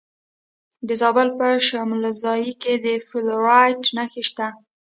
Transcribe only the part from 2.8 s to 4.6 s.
د فلورایټ نښې شته.